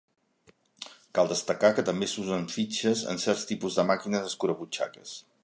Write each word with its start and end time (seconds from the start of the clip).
Cal 1.19 1.29
destacar 1.31 1.69
que 1.79 1.85
també 1.89 2.09
s'usen 2.13 2.49
fitxes 2.55 3.05
en 3.13 3.23
certs 3.27 3.45
tipus 3.53 3.79
de 3.81 3.87
màquines 3.93 4.29
escurabutxaques. 4.33 5.15